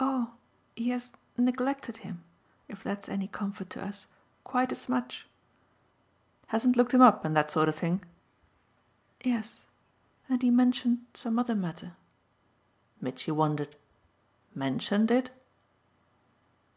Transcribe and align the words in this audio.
"Oh 0.00 0.30
he 0.76 0.90
has 0.90 1.10
'neglected' 1.36 1.96
him 1.96 2.22
if 2.68 2.84
that's 2.84 3.08
any 3.08 3.26
comfort 3.26 3.68
to 3.70 3.84
us 3.84 4.06
quite 4.44 4.70
as 4.70 4.88
much." 4.88 5.26
"Hasn't 6.46 6.76
looked 6.76 6.94
him 6.94 7.00
up 7.00 7.24
and 7.24 7.36
that 7.36 7.50
sort 7.50 7.68
of 7.68 7.74
thing?" 7.74 8.04
"Yes 9.24 9.66
and 10.28 10.40
he 10.40 10.50
mentioned 10.50 11.04
some 11.14 11.36
other 11.36 11.56
matter." 11.56 11.96
Mitchy 13.00 13.32
wondered. 13.32 13.74
"'Mentioned' 14.54 15.10
it?" 15.10 15.30